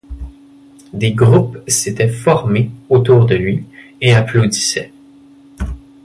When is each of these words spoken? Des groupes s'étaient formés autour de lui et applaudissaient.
Des 0.93 1.11
groupes 1.13 1.59
s'étaient 1.67 2.07
formés 2.07 2.71
autour 2.89 3.27
de 3.27 3.35
lui 3.35 3.65
et 4.01 4.15
applaudissaient. 4.15 4.91